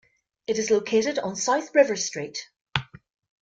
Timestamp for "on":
1.19-1.35